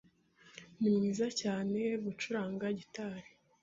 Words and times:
Ni 0.79 0.89
mwiza 0.95 1.27
cyane 1.41 1.79
gucuranga 2.03 2.65
gitari. 2.79 3.29